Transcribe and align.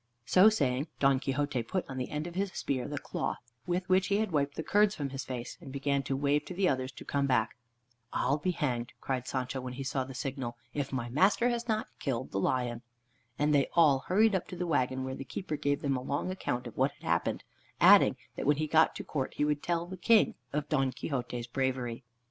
So 0.25 0.49
saying, 0.49 0.87
Don 0.99 1.19
Quixote 1.19 1.61
put 1.61 1.85
on 1.87 1.97
the 1.97 2.09
end 2.09 2.25
of 2.25 2.33
his 2.33 2.51
spear 2.53 2.87
the 2.87 2.97
cloth 2.97 3.37
with 3.67 3.87
which 3.87 4.07
he 4.07 4.17
had 4.17 4.31
wiped 4.31 4.55
the 4.55 4.63
curds 4.63 4.95
from 4.95 5.09
his 5.09 5.23
face, 5.23 5.59
and 5.61 5.71
began 5.71 6.01
to 6.01 6.17
wave 6.17 6.43
to 6.45 6.55
the 6.55 6.67
others 6.67 6.91
to 6.93 7.05
come 7.05 7.27
back. 7.27 7.55
"I'll 8.11 8.39
be 8.39 8.49
hanged," 8.49 8.93
cried 8.99 9.27
Sancho 9.27 9.61
when 9.61 9.73
he 9.73 9.83
saw 9.83 10.03
this 10.03 10.17
signal, 10.17 10.57
"if 10.73 10.91
my 10.91 11.07
master 11.09 11.49
has 11.49 11.67
not 11.67 11.87
killed 11.99 12.31
the 12.31 12.39
lion." 12.39 12.81
And 13.37 13.53
they 13.53 13.67
all 13.75 13.99
hurried 13.99 14.33
up 14.33 14.47
to 14.47 14.55
the 14.55 14.65
wagon 14.65 15.03
where 15.03 15.13
the 15.13 15.23
keeper 15.23 15.55
gave 15.55 15.83
them 15.83 15.95
a 15.95 16.01
long 16.01 16.31
account 16.31 16.65
of 16.65 16.75
what 16.77 16.93
had 16.93 17.03
happened, 17.03 17.43
adding, 17.79 18.17
that 18.37 18.47
when 18.47 18.57
he 18.57 18.65
got 18.65 18.95
to 18.95 19.03
court 19.03 19.35
he 19.35 19.45
would 19.45 19.61
tell 19.61 19.85
the 19.85 19.97
King 19.97 20.33
of 20.51 20.67
Don 20.67 20.91
Quixote's 20.91 21.45
bravery. 21.45 22.03